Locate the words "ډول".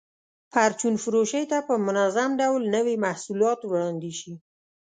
2.41-2.61